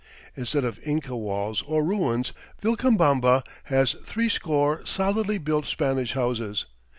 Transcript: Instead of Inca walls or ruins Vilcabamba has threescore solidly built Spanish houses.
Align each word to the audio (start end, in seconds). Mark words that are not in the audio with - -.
Instead 0.35 0.63
of 0.65 0.79
Inca 0.83 1.15
walls 1.15 1.61
or 1.67 1.83
ruins 1.83 2.33
Vilcabamba 2.59 3.43
has 3.65 3.91
threescore 4.01 4.83
solidly 4.83 5.37
built 5.37 5.67
Spanish 5.67 6.13
houses. 6.13 6.65